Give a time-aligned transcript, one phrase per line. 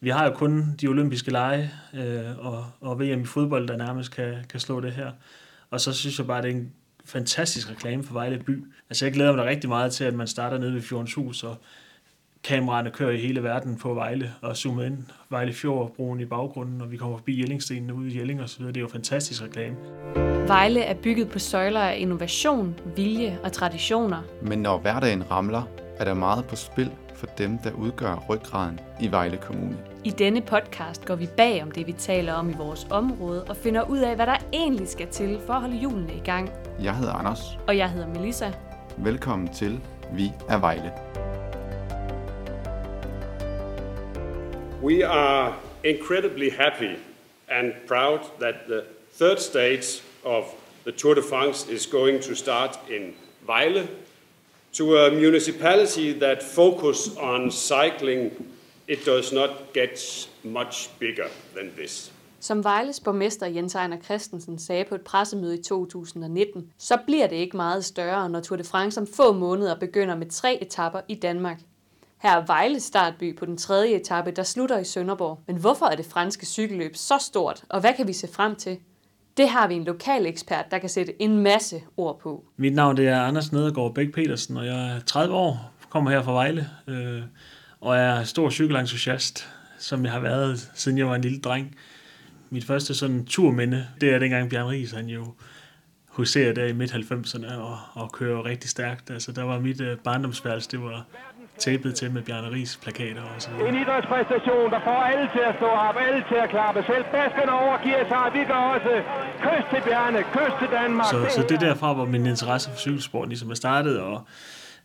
[0.00, 4.16] Vi har jo kun de olympiske lege øh, og, og VM i fodbold, der nærmest
[4.16, 5.10] kan, kan slå det her.
[5.70, 6.72] Og så synes jeg bare, det er en
[7.04, 8.64] fantastisk reklame for Vejle by.
[8.90, 11.44] Altså jeg glæder mig da rigtig meget til, at man starter nede ved Fjordens Hus,
[11.44, 11.56] og
[12.44, 14.98] kameraerne kører i hele verden på Vejle og zoomer ind.
[15.30, 18.72] Vejle Fjordbroen i baggrunden, og vi kommer forbi Jellingstenene ud i Jelling og så videre.
[18.72, 19.76] Det er jo fantastisk reklame.
[20.48, 24.22] Vejle er bygget på søjler af innovation, vilje og traditioner.
[24.42, 25.62] Men når hverdagen ramler,
[25.98, 29.76] er der meget på spil for dem, der udgør ryggraden i Vejle Kommune.
[30.04, 33.56] I denne podcast går vi bag om det, vi taler om i vores område, og
[33.56, 36.50] finder ud af, hvad der egentlig skal til for at holde julene i gang.
[36.82, 37.58] Jeg hedder Anders.
[37.66, 38.52] Og jeg hedder Melissa.
[38.96, 39.80] Velkommen til
[40.12, 40.92] Vi er Vejle.
[44.82, 46.98] We are incredibly happy
[47.48, 48.80] and proud that the
[49.18, 50.44] third stage of
[50.82, 53.14] the Tour de France is going to start in
[53.46, 53.88] Vejle
[54.78, 58.30] to a municipality that focus on cycling,
[58.88, 62.12] it does not get much bigger than this.
[62.40, 67.36] Som Vejles borgmester Jens Ejner Christensen sagde på et pressemøde i 2019, så bliver det
[67.36, 71.14] ikke meget større, når Tour de France om få måneder begynder med tre etapper i
[71.14, 71.60] Danmark.
[72.18, 75.40] Her er Vejle startby på den tredje etape, der slutter i Sønderborg.
[75.46, 78.78] Men hvorfor er det franske cykelløb så stort, og hvad kan vi se frem til?
[79.38, 82.44] Det har vi en lokal ekspert, der kan sætte en masse ord på.
[82.56, 86.22] Mit navn det er Anders Nedergaard Bæk Petersen, og jeg er 30 år, kommer her
[86.22, 87.22] fra Vejle, øh,
[87.80, 91.76] og er stor cykelentusiast, som jeg har været, siden jeg var en lille dreng.
[92.50, 95.34] Mit første sådan turminde, det er dengang Bjørn Ries, han jo
[96.06, 99.10] huserer der i midt-90'erne og, og kører rigtig stærkt.
[99.10, 101.06] Altså, der var mit øh, barndomsværelse, det var
[101.58, 103.68] tapet til med Bjarne Ries plakater og så videre.
[103.68, 106.84] En idrætspræstation, der får alle til at stå op, alle til at klappe.
[106.86, 108.92] Selv Basken overgiver sig, vi gør også
[109.44, 111.06] kys til Bjarne, kys til Danmark.
[111.10, 114.18] Så, det så det derfra, hvor min interesse for cykelsport ligesom er startet, og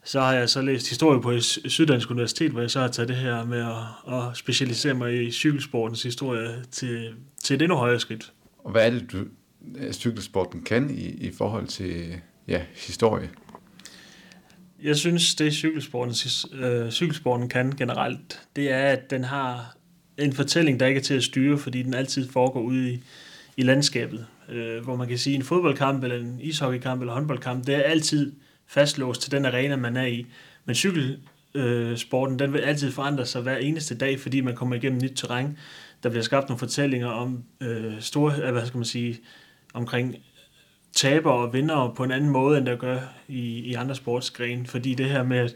[0.04, 1.40] så har jeg så læst historie på
[1.76, 5.32] Syddansk Universitet, hvor jeg så har taget det her med at, at specialisere mig i
[5.32, 8.34] cykelsportens historie til, til et endnu højere skridt.
[8.64, 9.18] Og hvad er det, du,
[9.92, 13.30] cykelsporten kan i, i forhold til ja, historie?
[14.84, 16.16] Jeg synes, det cykelsporten,
[16.54, 19.76] øh, cykelsporten kan generelt, det er, at den har
[20.18, 23.04] en fortælling, der ikke er til at styre, fordi den altid foregår ude i,
[23.58, 24.26] i landskabet.
[24.50, 28.34] Øh, hvor man kan sige, en fodboldkamp, eller en ishockeykamp, eller håndboldkamp, det er altid
[28.68, 30.26] fastlåst til den arena, man er i.
[30.66, 35.02] Men cykelsporten, øh, den vil altid forandre sig hver eneste dag, fordi man kommer igennem
[35.02, 35.58] nyt terræn.
[36.04, 39.20] Der bliver skabt nogle fortællinger om øh, store, øh, hvad skal man sige,
[39.74, 40.16] omkring
[40.96, 44.68] taber og vinder på en anden måde, end der gør i, i andre sportsgrene.
[44.68, 45.56] Fordi det her med, at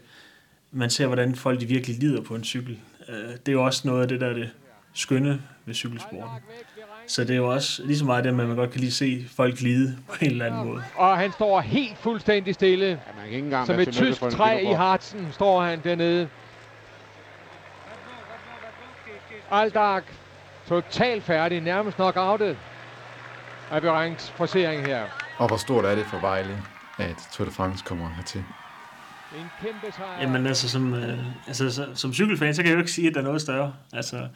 [0.70, 2.78] man ser, hvordan folk de virkelig lider på en cykel,
[3.08, 4.50] øh, det er jo også noget af det, der er det
[4.92, 6.42] skønne ved cykelsporten.
[7.06, 9.26] Så det er jo også lige så meget det, at man godt kan lige se
[9.36, 10.82] folk lide på en eller anden måde.
[10.94, 12.86] Og han står helt fuldstændig stille.
[12.86, 16.28] Ja, man kan ikke engang Som et tysk træ i hartsen står han dernede.
[19.50, 20.02] Aldag
[20.68, 22.56] totalt færdig, nærmest nok outet
[23.70, 25.17] af Berengs forsering her.
[25.38, 26.62] Og hvor stort er det for Vejle,
[26.98, 28.44] at Tour de France kommer hertil?
[29.38, 30.20] En kæmpe sejr.
[30.20, 33.14] Jamen altså, som, øh, altså, så, som cykelfan, så kan jeg jo ikke sige, at
[33.14, 33.72] der er noget større.
[33.92, 34.28] Altså,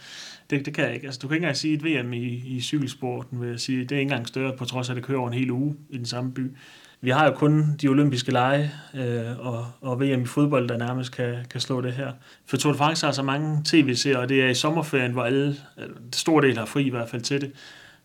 [0.51, 1.07] det, det kan jeg ikke.
[1.07, 2.27] Altså, du kan ikke engang sige, at et VM i,
[2.57, 5.05] i cykelsporten, vil jeg sige, det er ikke engang større, på trods af, at det
[5.05, 6.57] kører over en hel uge i den samme by.
[7.01, 11.13] Vi har jo kun de olympiske lege øh, og, og VM i fodbold, der nærmest
[11.13, 12.13] kan, kan slå det her.
[12.47, 15.57] For Tour de France har så mange tv-serier, og det er i sommerferien, hvor alle,
[15.77, 17.53] altså, stor del har fri i hvert fald til det.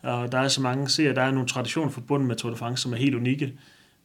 [0.07, 2.81] Og der er så mange ser, der er nogle traditioner forbundet med Tour de France,
[2.81, 3.53] som er helt unikke.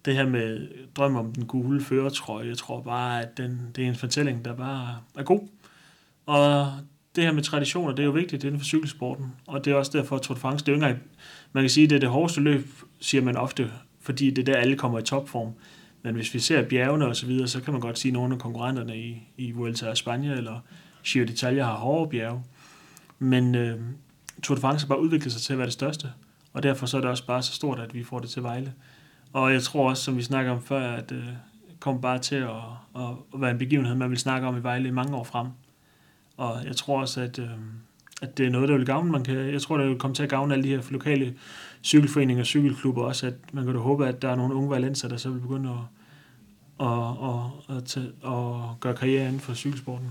[0.04, 3.88] Det her med drøm om den gule føretrøje, jeg tror bare, at den, det er
[3.88, 5.48] en fortælling, der bare er god.
[6.26, 6.72] Og
[7.16, 9.32] det her med traditioner, det er jo vigtigt inden for cykelsporten.
[9.46, 11.00] Og det er også derfor, at Tour de France, det er jo ikke
[11.52, 12.66] man kan sige, det er det hårdeste løb,
[13.00, 13.70] siger man ofte,
[14.00, 15.52] fordi det er der, alle kommer i topform.
[16.02, 18.34] Men hvis vi ser bjergene og så videre, så kan man godt sige, at nogle
[18.34, 20.60] af konkurrenterne i, i Vuelta a Spanien eller
[21.04, 22.42] Giro d'Italia har hårde bjerge.
[23.18, 23.80] Men øh,
[24.42, 26.08] Tour de France har bare udviklet sig til at være det største,
[26.52, 28.72] og derfor så er det også bare så stort, at vi får det til Vejle.
[29.32, 31.28] Og jeg tror også, som vi snakker om før, at det øh,
[31.80, 32.50] kommer bare til at,
[32.96, 33.02] at,
[33.34, 35.46] at være en begivenhed, man vil snakke om i Vejle i mange år frem.
[36.36, 37.48] Og jeg tror også, at, øh,
[38.22, 39.12] at det er noget, der vil gavne.
[39.12, 41.34] Man kan, jeg tror, det vil komme til at gavne alle de her lokale
[41.82, 45.08] cykelforeninger og cykelklubber også, at man kan da håbe, at der er nogle unge valenser,
[45.08, 50.08] der så vil begynde at, at, at, at, tage, at gøre karriere inden for cykelsporten.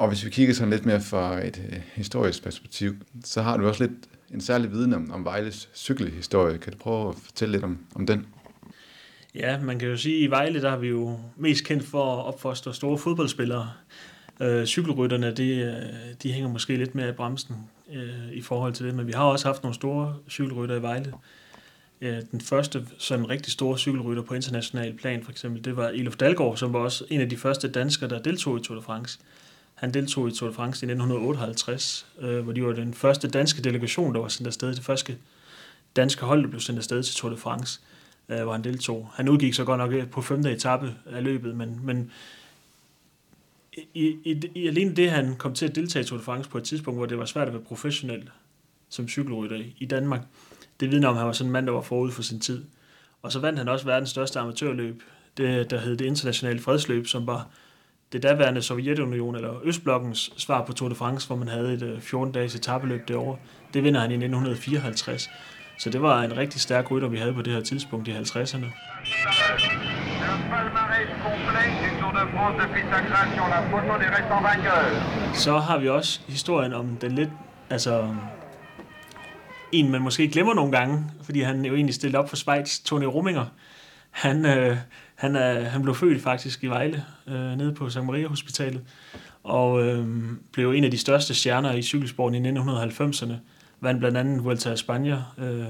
[0.00, 3.68] Og hvis vi kigger sådan lidt mere fra et øh, historisk perspektiv, så har du
[3.68, 3.98] også lidt
[4.34, 6.58] en særlig viden om, om Vejles cykelhistorie.
[6.58, 8.26] Kan du prøve at fortælle lidt om, om den?
[9.34, 12.16] Ja, man kan jo sige, at i Vejle der er vi jo mest kendt for
[12.16, 13.70] at opfostre store fodboldspillere.
[14.40, 17.56] Øh, cykelrytterne, de, øh, de hænger måske lidt mere i bremsen
[17.92, 21.12] øh, i forhold til det, men vi har også haft nogle store cykelrytter i Vejle.
[22.00, 26.16] Øh, den første sådan rigtig store cykelrytter på international plan, for eksempel, det var Elof
[26.16, 29.18] Dalgaard, som var også en af de første danskere, der deltog i Tour de France.
[29.80, 33.62] Han deltog i Tour de France i 1958, øh, hvor de var den første danske
[33.62, 34.74] delegation, der var sendt afsted.
[34.74, 35.16] Det første
[35.96, 37.80] danske hold, der blev sendt afsted til Tour de France,
[38.28, 39.10] øh, hvor han deltog.
[39.14, 42.10] Han udgik så godt nok øh, på femte etape af løbet, men, men
[43.94, 46.58] i, i, i alene det, han kom til at deltage i Tour de France på
[46.58, 48.30] et tidspunkt, hvor det var svært at være professionel
[48.88, 50.20] som cykelrytter i Danmark,
[50.80, 52.64] det vidner om, at han var sådan en mand, der var forud for sin tid.
[53.22, 55.02] Og så vandt han også verdens største amatørløb,
[55.36, 57.48] det, der hed det internationale fredsløb, som var
[58.12, 61.98] det daværende Sovjetunion eller Østblokkens svar på Tour de France, hvor man havde et øh,
[61.98, 63.38] 14-dages etabeløb derovre.
[63.74, 65.30] Det vinder han i 1954.
[65.78, 68.66] Så det var en rigtig stærk rytter, vi havde på det her tidspunkt i 50'erne.
[75.34, 77.30] Så har vi også historien om den lidt,
[77.70, 78.14] altså
[79.72, 83.04] en man måske glemmer nogle gange, fordi han jo egentlig stillede op for Schweiz, Tony
[83.04, 83.46] Rumminger.
[84.10, 84.76] Han, øh,
[85.20, 88.02] han, er, han blev født faktisk i Vejle, øh, nede på St.
[88.02, 88.80] Maria Hospitalet,
[89.44, 90.04] og øh,
[90.52, 93.34] blev en af de største stjerner i cykelsporten i 1990'erne.
[93.80, 95.64] Vandt blandt andet Vuelta a España, øh,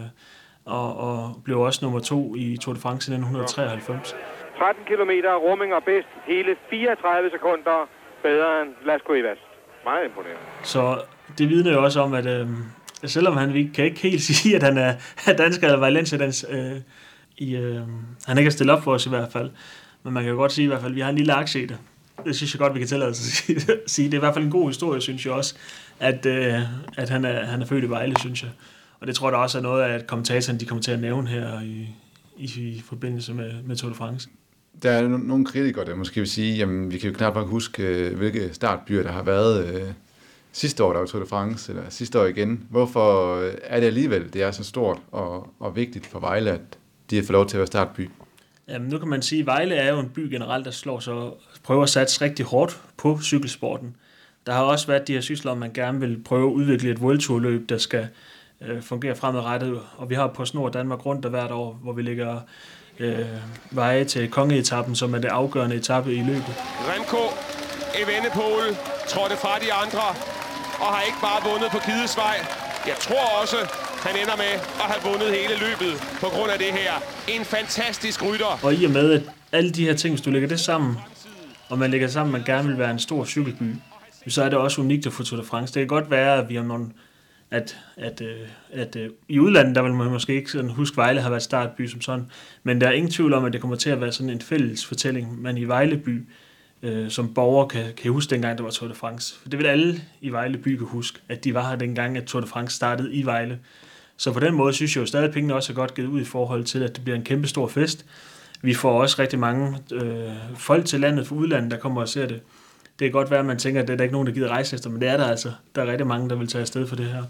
[0.64, 4.16] og, og blev også nummer to i Tour de France i 1993.
[4.58, 5.10] 13 km
[5.46, 7.88] Rumminger bedst, hele 34 sekunder
[8.22, 9.38] bedre end Las Cuevas.
[9.84, 10.42] Meget imponerende.
[10.62, 11.02] Så
[11.38, 12.46] det vidner jo også om, at øh,
[13.04, 14.92] selvom han vi kan ikke helt sige, at han er,
[15.26, 16.76] er dansker eller valencianens, øh,
[17.40, 17.82] i, øh,
[18.26, 19.50] han ikke har stillet op for os i hvert fald.
[20.02, 21.62] Men man kan jo godt sige i hvert fald, at vi har en lille aktie
[21.62, 21.78] i det.
[22.24, 23.20] Det synes jeg godt, vi kan tillade os
[23.50, 24.06] at sige.
[24.06, 25.54] Det er i hvert fald en god historie, synes jeg også,
[26.00, 26.60] at, øh,
[26.96, 28.50] at han, er, han er født i Vejle, synes jeg.
[29.00, 31.00] Og det tror jeg da også er noget af, at kommentatoren de kommer til at
[31.00, 31.88] nævne her i,
[32.36, 34.28] i, i forbindelse med, med Tour de France.
[34.82, 37.82] Der er nogle kritikere, der måske vil sige, jamen vi kan jo knap nok huske,
[37.82, 39.82] øh, hvilke startbyer der har været øh,
[40.52, 42.66] sidste år, der var Tour de France, eller sidste år igen.
[42.70, 46.78] Hvorfor øh, er det alligevel, det er så stort og, og vigtigt for Vejle, at
[47.10, 48.10] de har fået lov til at være startby?
[48.68, 51.14] Jamen, nu kan man sige, at Vejle er jo en by generelt, der slår sig
[51.62, 53.96] prøver at satse rigtig hårdt på cykelsporten.
[54.46, 56.98] Der har også været de her sysler, om man gerne vil prøve at udvikle et
[56.98, 58.08] World Tour løb, der skal
[58.60, 59.80] øh, fungere fremadrettet.
[59.96, 62.40] Og vi har på Snor Danmark rundt der hvert år, hvor vi ligger
[62.98, 63.26] øh,
[63.70, 66.54] veje til kongeetappen, som er det afgørende etape i løbet.
[66.90, 67.22] Remco,
[68.02, 68.76] Evenepoel,
[69.08, 70.06] trådte fra de andre,
[70.80, 72.36] og har ikke bare vundet på Kidesvej.
[72.86, 73.56] Jeg tror også,
[74.06, 74.52] han ender med
[74.82, 76.92] at have vundet hele løbet på grund af det her.
[77.28, 78.58] En fantastisk rytter.
[78.62, 80.96] Og i og med, at alle de her ting, hvis du lægger det sammen,
[81.68, 83.74] og man lægger sammen, at man gerne vil være en stor cykelby,
[84.28, 85.74] så er det også unikt at få Tour de France.
[85.74, 86.86] Det kan godt være, at vi har nogle
[87.50, 91.20] at, at, øh, at, at i udlandet, der vil man måske ikke sådan huske, Vejle
[91.20, 92.26] har været startby som sådan,
[92.62, 94.86] men der er ingen tvivl om, at det kommer til at være sådan en fælles
[94.86, 96.26] fortælling, man i Vejleby
[96.82, 99.34] øh, som borger kan, kan huske dengang, der var Tour de France.
[99.42, 102.40] For det vil alle i Vejleby kunne huske, at de var her dengang, at Tour
[102.40, 103.58] de France startede i Vejle.
[104.20, 106.20] Så på den måde synes jeg jo stadig, at pengene også er godt givet ud
[106.20, 108.06] i forhold til, at det bliver en kæmpe stor fest.
[108.62, 112.26] Vi får også rigtig mange øh, folk til landet fra udlandet, der kommer og ser
[112.26, 112.40] det.
[112.98, 114.48] Det kan godt være, at man tænker, at det er der ikke nogen, der gider
[114.48, 115.52] rejse efter, men det er der altså.
[115.74, 117.22] Der er rigtig mange, der vil tage afsted for det her.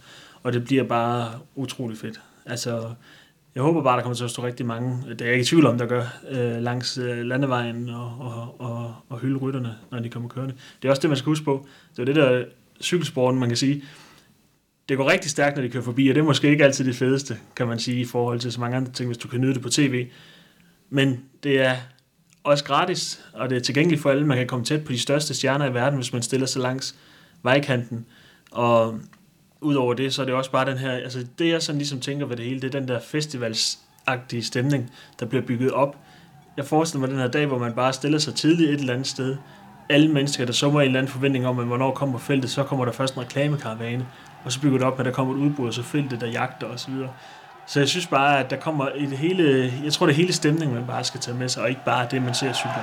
[0.43, 2.21] Og det bliver bare utrolig fedt.
[2.47, 2.91] Altså,
[3.55, 5.47] jeg håber bare, der kommer til at stå rigtig mange, det er jeg ikke i
[5.47, 9.99] tvivl om, der gør, øh, langs øh, landevejen og, og, og, og hylde rytterne, når
[9.99, 10.55] de kommer kørende.
[10.83, 11.67] Det er også det, man skal huske på.
[11.97, 12.45] Det er det der
[12.81, 13.83] cykelsporten, man kan sige.
[14.91, 16.97] Det går rigtig stærkt, når de kører forbi, og det er måske ikke altid det
[16.97, 19.55] fedeste, kan man sige, i forhold til så mange andre ting, hvis du kan nyde
[19.55, 20.07] det på tv.
[20.91, 21.77] Men det er
[22.45, 24.27] også gratis, og det er tilgængeligt for alle.
[24.27, 26.95] Man kan komme tæt på de største stjerner i verden, hvis man stiller sig langs
[27.43, 28.07] vejkanten.
[28.51, 28.99] Og
[29.61, 32.27] udover det, så er det også bare den her, altså det jeg sådan ligesom tænker
[32.27, 35.97] ved det hele, det er den der festivalsagtige stemning, der bliver bygget op.
[36.57, 39.07] Jeg forestiller mig den her dag, hvor man bare stiller sig tidligt et eller andet
[39.07, 39.37] sted.
[39.89, 42.85] Alle mennesker, der summer en eller anden forventning om, at hvornår kommer feltet, så kommer
[42.85, 44.07] der først en reklamekaravane,
[44.45, 46.27] og så bygger det op med, at der kommer et udbrud, og så feltet, der
[46.27, 46.95] jagter osv.
[47.67, 50.75] Så jeg synes bare, at der kommer et hele, jeg tror det er hele stemningen,
[50.75, 52.83] man bare skal tage med sig, og ikke bare det, man ser cykler.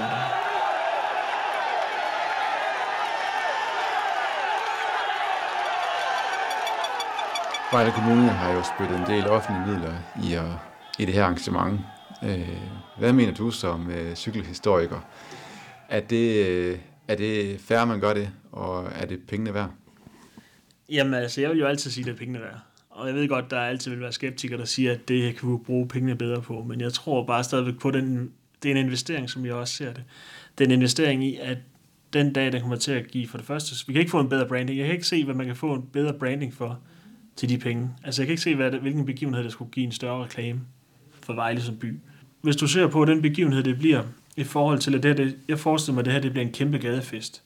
[7.72, 10.46] Vejle Kommune har jo spyttet en del offentlige midler i, at,
[11.00, 11.80] i det her arrangement.
[12.24, 12.58] Øh,
[12.98, 15.00] hvad mener du som øh, cykelhistoriker?
[15.90, 19.70] Er det, øh, er det fair, man gør det, og er det pengene værd?
[20.90, 22.60] Jamen altså, jeg vil jo altid sige, at det er pengene værd.
[22.90, 25.58] Og jeg ved godt, der altid vil være skeptikere, der siger, at det kan vi
[25.66, 26.64] bruge pengene bedre på.
[26.64, 28.32] Men jeg tror bare stadigvæk på, den,
[28.64, 30.04] det er en investering, som jeg også ser det.
[30.58, 31.58] Det er en investering i, at
[32.14, 34.30] den dag, den kommer til at give for det første, vi kan ikke få en
[34.30, 34.80] bedre branding.
[34.80, 36.80] Jeg kan ikke se, hvad man kan få en bedre branding for
[37.36, 37.90] til de penge.
[38.04, 40.62] Altså jeg kan ikke se, hvad det, hvilken begivenhed, der skulle give en større reklame
[41.24, 42.00] for Vejle som by.
[42.42, 44.04] Hvis du ser på den begivenhed, det bliver
[44.36, 46.46] i forhold til, at det her, det, jeg forestiller mig, at det her det bliver
[46.46, 47.44] en kæmpe gadefest.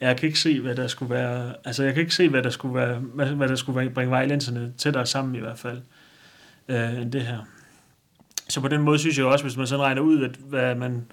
[0.00, 2.50] Jeg kan ikke se, hvad der skulle være, altså jeg kan ikke se, hvad der
[2.50, 5.80] skulle være, hvad, hvad der skulle bringe vejlænserne tættere sammen i hvert fald,
[6.68, 7.38] øh, end det her.
[8.48, 11.04] Så på den måde synes jeg også, hvis man sådan regner ud, at hvad man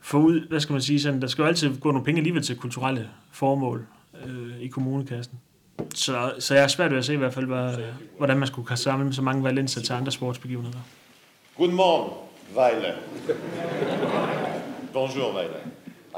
[0.00, 2.42] få ud, hvad skal man sige, sådan, der skal jo altid gå nogle penge alligevel
[2.42, 3.86] til kulturelle formål
[4.26, 5.40] øh, i kommunekassen.
[5.94, 7.76] Så, så jeg er svært ved at se i hvert fald, hvad,
[8.16, 10.78] hvordan man skulle kaste sammen så mange valenser til andre sportsbegivenheder.
[11.56, 12.12] Godmorgen,
[12.54, 12.94] Vejle.
[14.92, 15.54] Bonjour, Vejle.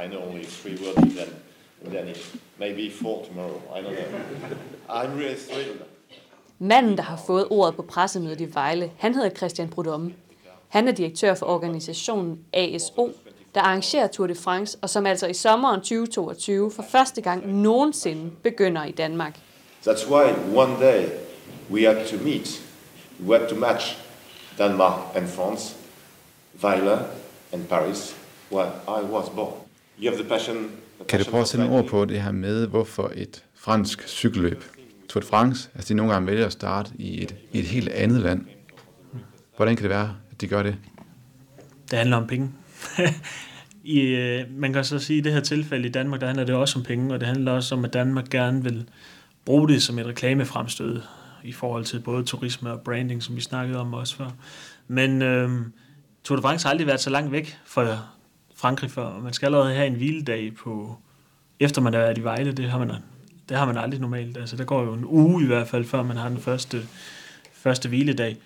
[0.04, 1.45] I know only three words in,
[1.84, 2.34] Dan- in Danish.
[2.58, 3.60] Maybe four tomorrow.
[3.76, 4.56] I don't know.
[4.88, 5.80] I'm really thrilled.
[6.58, 10.14] Manden, der har fået ordet på pressemødet i Vejle, han hedder Christian Brudomme.
[10.68, 13.10] Han er direktør for organisationen ASO,
[13.54, 18.30] der arrangerer Tour de France, og som altså i sommeren 2022 for første gang nogensinde
[18.42, 19.38] begynder i Danmark.
[19.86, 21.08] That's why one day
[21.70, 22.62] we had to meet.
[23.26, 23.98] We had to match
[24.58, 25.76] Denmark and France,
[26.54, 26.98] Vejle
[27.52, 28.16] and Paris,
[28.52, 29.52] where I was born.
[29.98, 30.70] You have the passion.
[31.08, 34.64] Kan du prøve at sætte nogle ord på det her med, hvorfor et fransk cykelløb,
[35.08, 37.88] Tour de France, altså de nogle gange vælger at starte i et, i et helt
[37.88, 38.46] andet land.
[39.56, 40.76] Hvordan kan det være, at de gør det?
[41.90, 42.50] Det handler om penge.
[43.84, 46.44] I, øh, man kan så sige, at i det her tilfælde i Danmark, der handler
[46.44, 48.88] det også om penge, og det handler også om, at Danmark gerne vil
[49.44, 51.00] bruge det som et reklamefremstød
[51.44, 54.30] i forhold til både turisme og branding, som vi snakkede om også før.
[54.88, 55.50] Men øh,
[56.24, 57.98] Tour de France har aldrig været så langt væk fra
[58.56, 60.98] Frankrig før, og man skal allerede have en hviledag på,
[61.60, 62.90] efter man er været i Vejle, det har man,
[63.48, 64.36] det har man aldrig normalt.
[64.36, 66.82] Altså, der går jo en uge i hvert fald, før man har den første,
[67.52, 68.36] første hviledag.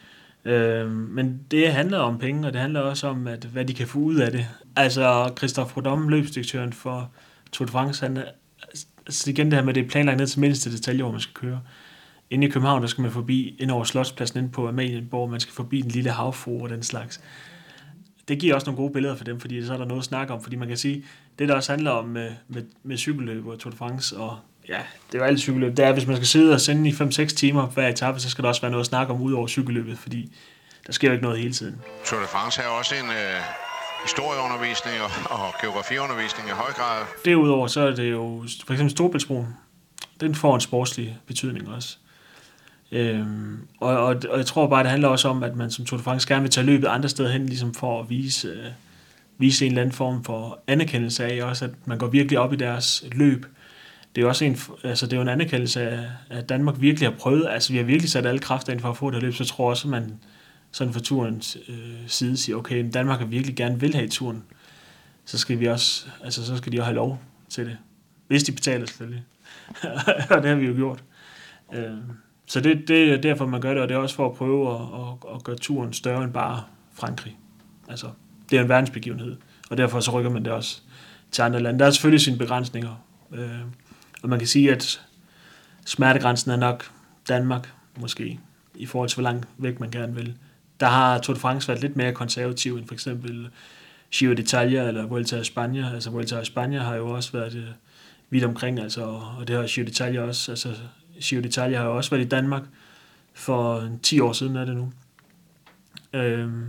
[0.45, 3.87] Øh, men det handler om penge, og det handler også om, at, hvad de kan
[3.87, 4.47] få ud af det.
[4.77, 7.11] Altså, Christophe Rodom, løbsdirektøren for
[7.53, 8.25] Tour de France, han, er-
[9.07, 11.21] altså igen det her med, at det er planlagt ned til mindste detalje, hvor man
[11.21, 11.61] skal køre.
[12.31, 15.55] Inde i København, der skal man forbi, ind over Slotspladsen, ind på Amalienborg, man skal
[15.55, 17.21] forbi den lille havfru og den slags.
[18.31, 20.33] Det giver også nogle gode billeder for dem, fordi så er der noget at snakke
[20.33, 21.05] om, fordi man kan sige,
[21.39, 24.79] det der også handler om med, med, med cykelløb og Tour de France, og ja,
[25.07, 27.25] det er jo alt cykelløb, det er, hvis man skal sidde og sende i 5-6
[27.25, 29.99] timer hver etape, så skal der også være noget at snakke om ud over cykelløbet,
[29.99, 30.33] fordi
[30.87, 31.81] der sker jo ikke noget hele tiden.
[32.05, 33.41] Tour de France er også en øh,
[34.03, 35.11] historieundervisning og,
[35.41, 37.05] og geografiundervisning i høj grad.
[37.25, 39.57] Derudover så er det jo, for eksempel Storbæltsbroen,
[40.21, 41.97] den får en sportslig betydning også.
[42.93, 45.99] Øhm, og, og, og jeg tror bare, det handler også om, at man som Tour
[45.99, 48.67] de France gerne vil tage løbet andre steder hen, ligesom for at vise, øh,
[49.39, 52.57] vise en eller anden form for anerkendelse af også, at man går virkelig op i
[52.57, 53.47] deres løb.
[54.15, 57.09] Det er jo også en, altså det er jo en anerkendelse af, at Danmark virkelig
[57.09, 59.23] har prøvet, altså vi har virkelig sat alle kræfter ind for at få det her
[59.23, 60.19] løb, så jeg tror også, at man
[60.71, 64.43] sådan fra turens øh, side siger, okay, Danmark har virkelig gerne vil have turen,
[65.25, 67.77] så skal vi også, altså så skal de også have lov til det.
[68.27, 69.25] Hvis de betaler selvfølgelig.
[70.31, 71.05] og det har vi jo gjort.
[71.75, 71.97] Øh,
[72.51, 74.75] så det, det er derfor, man gør det, og det er også for at prøve
[74.75, 77.39] at, at, at gøre turen større end bare Frankrig.
[77.89, 78.07] Altså,
[78.51, 79.37] det er en verdensbegivenhed,
[79.71, 80.81] og derfor så rykker man det også
[81.31, 81.79] til andre lande.
[81.79, 83.61] Der er selvfølgelig sine begrænsninger, øh,
[84.23, 85.07] og man kan sige, at
[85.87, 86.91] smertegrænsen er nok
[87.29, 88.41] Danmark, måske,
[88.75, 90.37] i forhold til, hvor langt væk man gerne vil.
[90.81, 93.49] Der har Tour de France været lidt mere konservativ end for eksempel
[94.13, 95.95] Giro d'Italia eller Vuelta a España.
[95.95, 97.69] Altså Vuelta a España har jo også været øh,
[98.31, 99.03] vidt omkring, altså,
[99.39, 100.53] og det har Giro d'Italia også.
[100.53, 100.69] Altså,
[101.23, 102.63] Giro d'Italia har jo også været i Danmark
[103.35, 104.93] for 10 år siden, er det nu.
[106.13, 106.67] Øhm,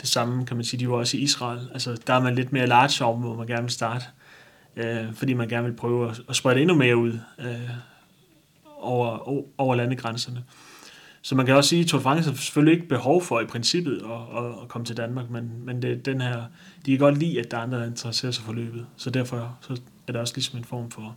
[0.00, 1.70] det samme kan man sige, de var også i Israel.
[1.72, 4.04] Altså, der er man lidt mere large om, hvor man gerne vil starte,
[4.76, 7.70] øh, fordi man gerne vil prøve at, at sprede endnu mere ud øh,
[8.78, 10.44] over, o- over landegrænserne.
[11.22, 13.46] Så man kan også sige, at Tour de France har selvfølgelig ikke behov for i
[13.46, 16.44] princippet at, at, at komme til Danmark, men, men det, den her,
[16.86, 18.86] de kan godt lide, at der er andre, der interesserer sig for løbet.
[18.96, 19.72] Så derfor så
[20.08, 21.16] er det også ligesom en form for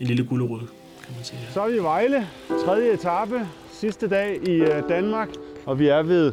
[0.00, 0.66] en lille gulerod,
[1.06, 1.40] kan man sige.
[1.52, 5.28] Så er vi i Vejle, tredje etape, sidste dag i øh, Danmark,
[5.66, 6.32] og vi er ved,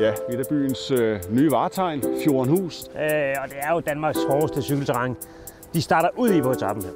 [0.00, 2.84] ja, er der byens øh, nye varetegn, Fjordenhus.
[2.84, 5.16] Øh, og det er jo Danmarks hårdeste cykelterræn.
[5.74, 6.92] De starter ud i på etappen her.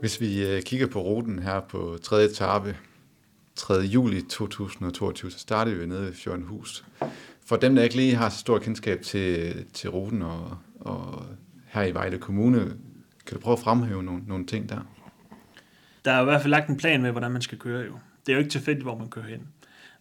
[0.00, 2.76] Hvis vi øh, kigger på ruten her på tredje etape,
[3.56, 3.74] 3.
[3.74, 6.84] juli 2022, så starter vi nede ved Fjordenhus.
[7.46, 11.22] For dem, der ikke lige har så stor kendskab til, til ruten og, og
[11.66, 12.58] her i Vejle Kommune,
[13.26, 14.80] kan du prøve at fremhæve nogle, nogle ting der?
[16.04, 17.92] Der er i hvert fald lagt en plan med, hvordan man skal køre jo.
[18.26, 19.48] Det er jo ikke tilfældigt, hvor man kører hen.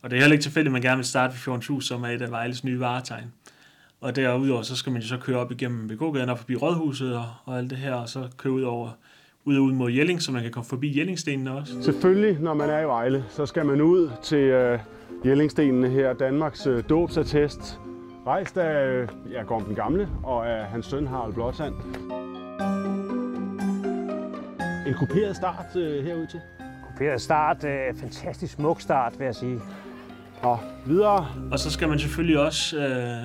[0.02, 2.08] Og det er heller ikke tilfældigt, at man gerne vil starte ved Fjordens som er
[2.08, 3.34] et af Vejles nye varetegn.
[4.02, 7.26] Og derudover, så skal man jo så køre op igennem BK-gaden og forbi Rådhuset og,
[7.46, 8.90] og alt det her, og så køre ud over
[9.46, 11.84] ud og ud mod Jelling, så man kan komme forbi Jellingstenene også.
[11.84, 14.80] Selvfølgelig, når man er i Vejle, så skal man ud til øh,
[15.26, 17.80] Jellingstenene her, Danmarks øh, dåbsattest.
[18.28, 21.74] Rejst af øh, ja, Gorm den Gamle og af hans søn Harald Blåsand.
[24.92, 26.42] En kuperet start øh, herud til.
[26.88, 29.60] Kuperet start, øh, fantastisk smuk start, vil jeg sige.
[30.42, 31.28] Og videre.
[31.52, 33.24] Og så skal man selvfølgelig også, øh,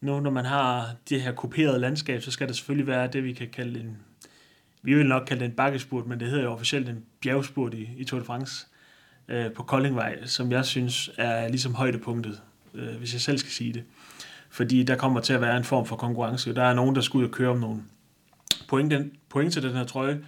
[0.00, 3.32] nu når man har det her kuperede landskab, så skal der selvfølgelig være det, vi
[3.32, 3.98] kan kalde en,
[4.82, 7.88] vi vil nok kalde det en bakkespurt, men det hedder jo officielt en bjergspurt i,
[7.96, 8.66] i Tour de France
[9.28, 12.42] øh, på Koldingvej, som jeg synes er ligesom højdepunktet,
[12.74, 13.84] øh, hvis jeg selv skal sige det.
[14.50, 16.54] fordi der kommer til at være en form for konkurrence.
[16.54, 17.82] Der er nogen, der skal ud og køre om nogle
[18.68, 20.20] point, den, point til den her trøje,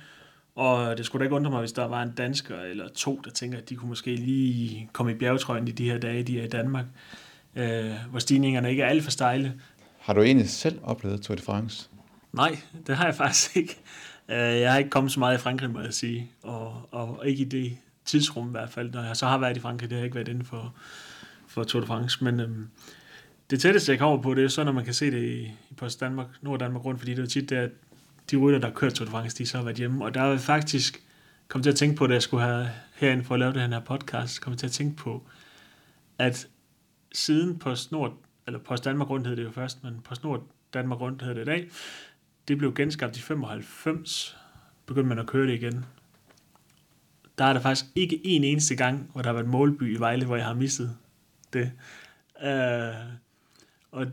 [0.55, 3.31] og det skulle da ikke undre mig, hvis der var en dansker eller to, der
[3.31, 6.45] tænker, at de kunne måske lige komme i bjergetrøjen i de her dage, de er
[6.45, 6.85] i Danmark,
[7.57, 9.61] øh, hvor stigningerne ikke er alt for stejle.
[9.99, 11.89] Har du egentlig selv oplevet Tour de France?
[12.33, 13.77] Nej, det har jeg faktisk ikke.
[14.29, 17.43] Øh, jeg har ikke kommet så meget i Frankrig, må jeg sige, og, og ikke
[17.43, 18.93] i det tidsrum i hvert fald.
[18.93, 20.75] Når jeg så har været i Frankrig, det har ikke været inden for,
[21.47, 22.69] for Tour de France, men øhm,
[23.51, 25.75] det tætteste, jeg kommer på, det er så, når man kan se det i, i
[25.77, 27.71] Post Danmark, Nord Danmark rundt, fordi det er tit, at
[28.31, 30.21] de rytter, der har kørt Tour de France, de så har været hjemme, og der
[30.21, 31.05] er faktisk
[31.49, 33.81] kom til at tænke på, da jeg skulle have herinde for at lave den her
[33.81, 35.23] podcast, kom til at tænke på,
[36.19, 36.49] at
[37.13, 40.43] siden på Nord, eller på Danmark rundt hed det jo først, men på Nord
[40.75, 41.71] Danmark rundt hed det i dag,
[42.49, 44.37] det blev genskabt i 95,
[44.87, 45.85] begyndte man at køre det igen.
[47.39, 50.27] Der er der faktisk ikke en eneste gang, hvor der har været målby i Vejle,
[50.27, 50.97] hvor jeg har misset
[51.53, 51.73] det.
[52.43, 53.15] Uh,
[53.91, 54.07] og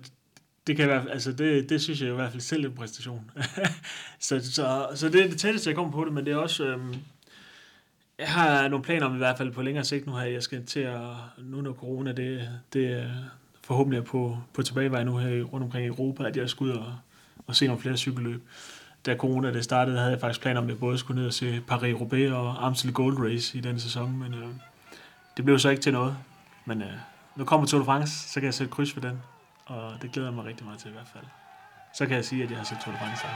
[0.68, 3.32] det kan være, altså det, det synes jeg i hvert fald selv er en præstation.
[4.20, 6.66] så, så, så det er det tætteste, jeg kommer på det, men det er også,
[6.66, 6.96] øhm,
[8.20, 10.66] jeg har nogle planer om i hvert fald på længere sigt nu her, jeg skal
[10.66, 11.02] til at,
[11.38, 13.12] nu når corona, det, det
[13.64, 16.72] forhåbentlig er på, på tilbagevej nu her rundt omkring i Europa, at jeg skal ud
[16.72, 16.96] og,
[17.48, 18.42] og se nogle flere cykelløb.
[19.06, 21.34] Da corona det startede, havde jeg faktisk planer om, at jeg både skulle ned og
[21.34, 24.48] se Paris-Roubaix og Amstel Gold Race i den sæson, men øh,
[25.38, 26.18] det blev så ikke til noget.
[26.66, 26.92] Men øh,
[27.36, 29.22] nu kommer Tour de France, så kan jeg sætte kryds for den,
[29.72, 31.24] og det glæder jeg mig rigtig meget til i hvert fald.
[31.94, 33.28] Så kan jeg sige, at jeg har set Tour de France.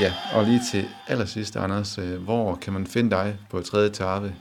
[0.00, 4.34] Ja, og lige til allersidst, Anders, øh, hvor kan man finde dig på tredje etape?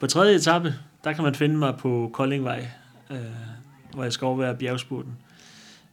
[0.00, 0.74] På tredje etape,
[1.04, 2.68] der kan man finde mig på Koldingvej,
[3.10, 3.18] øh,
[3.94, 5.16] hvor jeg skal overvære bjergspurten.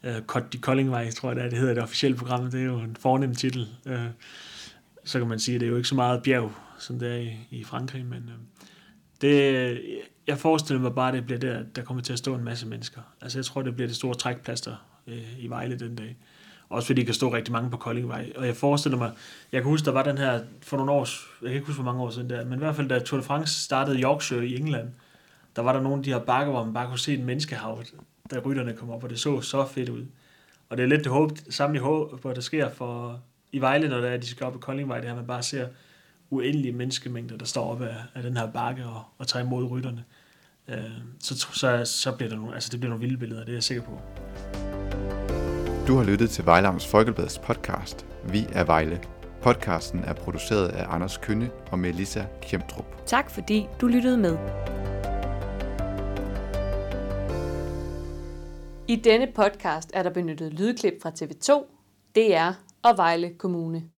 [0.03, 0.21] Øh,
[0.53, 2.95] de Koldingvej, tror jeg det er, det hedder det officielle program, det er jo en
[2.99, 3.67] fornem titel.
[3.85, 4.07] Øh,
[5.03, 7.17] så kan man sige, at det er jo ikke så meget bjerg, som det er
[7.17, 8.39] i, i Frankrig, men øh,
[9.21, 9.81] det,
[10.27, 12.67] jeg forestiller mig bare, at det bliver der, der kommer til at stå en masse
[12.67, 13.01] mennesker.
[13.21, 14.75] Altså jeg tror, det bliver det store trækplaster
[15.07, 16.17] øh, i Vejle den dag.
[16.69, 18.31] Også fordi der kan stå rigtig mange på Koldingvej.
[18.35, 19.11] Og jeg forestiller mig,
[19.51, 21.07] jeg kan huske, der var den her for nogle år,
[21.41, 23.19] jeg kan ikke huske, hvor mange år siden der, men i hvert fald da Tour
[23.19, 24.89] de France startede i Yorkshire i England,
[25.55, 27.83] der var der nogle af de her bakker, hvor man bare kunne se en menneskehav,
[28.31, 30.05] da rytterne kom op, og det så så fedt ud.
[30.69, 33.89] Og det er lidt det håb, samme i håb, hvor det sker for, i Vejle,
[33.89, 35.67] når det er, de skal op i Koldingvej, det her, man bare ser
[36.29, 40.03] uendelige menneskemængder, der står op af, af den her bakke og, og tager imod rytterne.
[40.67, 40.77] Øh,
[41.19, 43.63] så, så, så bliver der nogle, altså det bliver nogle vilde billeder, det er jeg
[43.63, 43.99] sikker på.
[45.87, 49.01] Du har lyttet til Vejlams Folkebladets podcast Vi er Vejle.
[49.41, 53.05] Podcasten er produceret af Anders Kønne og Melissa Kjemtrup.
[53.05, 54.37] Tak fordi du lyttede med.
[58.87, 61.65] I denne podcast er der benyttet lydklip fra TV2,
[62.15, 62.51] DR
[62.83, 63.83] og Vejle Kommune.